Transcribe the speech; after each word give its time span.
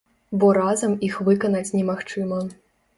Бо 0.43 0.47
разам 0.57 0.97
іх 1.09 1.19
выканаць 1.29 1.65
немагчыма. 1.79 2.45